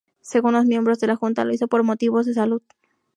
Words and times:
Según 0.21 0.53
los 0.53 0.65
miembros 0.65 0.97
de 0.99 1.05
la 1.05 1.15
junta, 1.15 1.45
lo 1.45 1.53
hizo 1.53 1.67
por 1.67 1.83
motivos 1.83 2.25
de 2.25 2.33
salud. 2.33 2.63